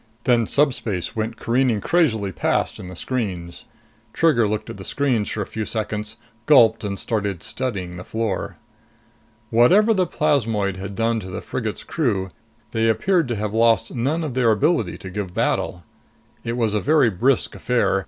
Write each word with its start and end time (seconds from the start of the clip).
Then 0.23 0.47
subspace 0.47 1.15
went 1.15 1.37
careening 1.37 1.79
crazily 1.79 2.31
past 2.31 2.79
in 2.79 2.87
the 2.87 2.95
screens. 2.95 3.65
Trigger 4.13 4.47
looked 4.47 4.67
at 4.71 4.77
the 4.77 4.83
screens 4.83 5.29
for 5.29 5.43
a 5.43 5.45
few 5.45 5.63
seconds, 5.63 6.17
gulped 6.47 6.83
and 6.83 6.97
started 6.97 7.43
studying 7.43 7.97
the 7.97 8.03
floor. 8.03 8.57
Whatever 9.51 9.93
the 9.93 10.07
plasmoid 10.07 10.75
had 10.77 10.95
done 10.95 11.19
to 11.19 11.29
the 11.29 11.39
frigate's 11.39 11.83
crew, 11.83 12.31
they 12.71 12.89
appeared 12.89 13.27
to 13.27 13.35
have 13.35 13.53
lost 13.53 13.93
none 13.93 14.23
of 14.23 14.33
their 14.33 14.49
ability 14.49 14.97
to 14.97 15.11
give 15.11 15.35
battle. 15.35 15.83
It 16.43 16.57
was 16.57 16.73
a 16.73 16.81
very 16.81 17.11
brisk 17.11 17.53
affair. 17.53 17.99